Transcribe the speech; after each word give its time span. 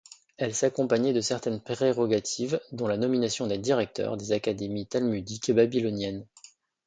Elle 0.37 0.55
s'accompagnait 0.55 1.13
de 1.13 1.21
certaines 1.21 1.61
prérogatives, 1.61 2.59
dont 2.71 2.87
la 2.87 2.97
nomination 2.97 3.45
des 3.45 3.59
directeurs 3.59 4.17
des 4.17 4.31
académies 4.31 4.87
talmudiques 4.87 5.51
babyloniennes. 5.51 6.25